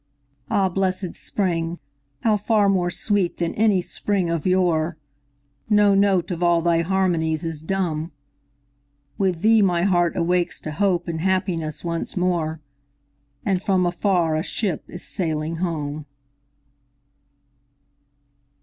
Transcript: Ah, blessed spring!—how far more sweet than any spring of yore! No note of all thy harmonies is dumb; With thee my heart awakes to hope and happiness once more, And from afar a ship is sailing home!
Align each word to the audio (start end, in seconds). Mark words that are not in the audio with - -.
Ah, 0.49 0.67
blessed 0.67 1.15
spring!—how 1.15 2.35
far 2.35 2.67
more 2.67 2.89
sweet 2.89 3.37
than 3.37 3.53
any 3.53 3.81
spring 3.81 4.31
of 4.31 4.47
yore! 4.47 4.97
No 5.69 5.93
note 5.93 6.31
of 6.31 6.41
all 6.41 6.63
thy 6.63 6.81
harmonies 6.81 7.45
is 7.45 7.61
dumb; 7.61 8.11
With 9.19 9.41
thee 9.41 9.61
my 9.61 9.83
heart 9.83 10.17
awakes 10.17 10.59
to 10.61 10.71
hope 10.71 11.07
and 11.07 11.21
happiness 11.21 11.83
once 11.85 12.17
more, 12.17 12.59
And 13.45 13.61
from 13.61 13.85
afar 13.85 14.35
a 14.35 14.41
ship 14.41 14.83
is 14.87 15.03
sailing 15.03 15.57
home! 15.57 16.07